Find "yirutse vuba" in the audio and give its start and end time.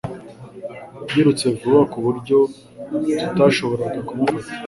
1.13-1.81